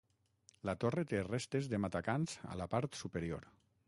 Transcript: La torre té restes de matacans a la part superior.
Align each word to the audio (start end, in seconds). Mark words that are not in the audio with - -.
La 0.69 0.73
torre 0.83 1.03
té 1.11 1.19
restes 1.27 1.69
de 1.73 1.79
matacans 1.83 2.33
a 2.55 2.57
la 2.63 2.67
part 2.73 2.99
superior. 3.05 3.47